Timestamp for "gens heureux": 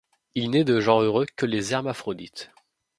0.79-1.27